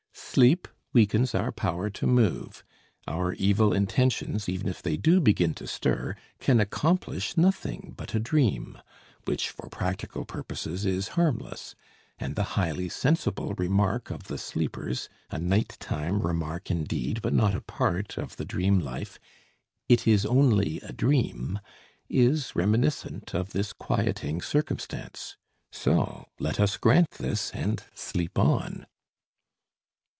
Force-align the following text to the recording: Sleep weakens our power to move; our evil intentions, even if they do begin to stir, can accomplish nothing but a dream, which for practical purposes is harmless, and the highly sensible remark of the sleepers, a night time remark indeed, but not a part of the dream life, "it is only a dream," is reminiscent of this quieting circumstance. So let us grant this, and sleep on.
Sleep 0.13 0.69
weakens 0.93 1.35
our 1.35 1.51
power 1.51 1.89
to 1.89 2.07
move; 2.07 2.63
our 3.05 3.33
evil 3.33 3.73
intentions, 3.73 4.47
even 4.47 4.69
if 4.69 4.81
they 4.81 4.95
do 4.95 5.19
begin 5.19 5.53
to 5.55 5.67
stir, 5.67 6.15
can 6.39 6.61
accomplish 6.61 7.35
nothing 7.35 7.93
but 7.97 8.15
a 8.15 8.19
dream, 8.19 8.77
which 9.25 9.49
for 9.49 9.67
practical 9.67 10.23
purposes 10.23 10.85
is 10.85 11.09
harmless, 11.19 11.75
and 12.17 12.35
the 12.37 12.43
highly 12.55 12.87
sensible 12.87 13.53
remark 13.57 14.09
of 14.09 14.25
the 14.29 14.37
sleepers, 14.37 15.09
a 15.31 15.37
night 15.37 15.75
time 15.81 16.21
remark 16.21 16.71
indeed, 16.71 17.21
but 17.21 17.33
not 17.33 17.53
a 17.53 17.59
part 17.61 18.17
of 18.17 18.37
the 18.37 18.45
dream 18.45 18.79
life, 18.79 19.19
"it 19.89 20.07
is 20.07 20.25
only 20.25 20.79
a 20.79 20.93
dream," 20.93 21.59
is 22.07 22.55
reminiscent 22.55 23.33
of 23.35 23.51
this 23.51 23.73
quieting 23.73 24.39
circumstance. 24.41 25.35
So 25.73 26.25
let 26.39 26.57
us 26.57 26.77
grant 26.77 27.11
this, 27.11 27.51
and 27.53 27.83
sleep 27.93 28.39
on. 28.39 28.85